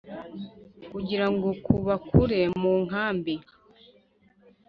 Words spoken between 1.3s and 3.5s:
ngo kubakure mu nkambi,